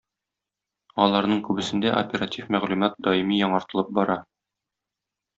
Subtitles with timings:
[1.03, 4.17] Аларның күбесендә оператив мәгълүмат даими яңартылып бара.